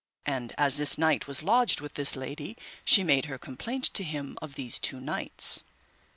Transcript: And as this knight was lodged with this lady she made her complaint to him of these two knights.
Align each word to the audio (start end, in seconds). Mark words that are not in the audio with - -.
And 0.25 0.51
as 0.57 0.77
this 0.77 0.97
knight 0.97 1.27
was 1.27 1.43
lodged 1.43 1.79
with 1.79 1.93
this 1.93 2.15
lady 2.15 2.57
she 2.83 3.03
made 3.03 3.25
her 3.25 3.37
complaint 3.37 3.83
to 3.93 4.03
him 4.03 4.35
of 4.41 4.55
these 4.55 4.79
two 4.79 4.99
knights. 4.99 5.63